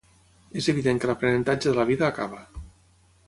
[0.61, 2.43] És evident que l'aprenentatge de la vida acaba.